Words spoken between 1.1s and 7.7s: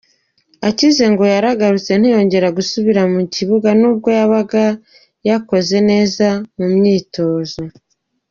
ngo yaragarutse ntiyongera gusubira mu kibuga, nubwo yabaga yakoze neza mu myitozo.